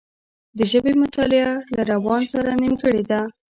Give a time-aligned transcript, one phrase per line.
[0.57, 3.21] د ژبې مطالعه له روان سره نېمګړې ده